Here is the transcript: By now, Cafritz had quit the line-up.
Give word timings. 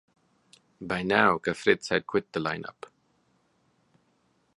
By 0.81 1.03
now, 1.03 1.37
Cafritz 1.37 1.89
had 1.89 2.07
quit 2.07 2.33
the 2.33 2.39
line-up. 2.39 2.87